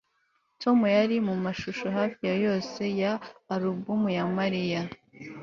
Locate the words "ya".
2.29-2.35, 3.01-3.11, 4.17-4.23